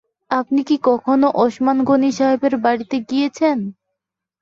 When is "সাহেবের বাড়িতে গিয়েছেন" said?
2.11-3.57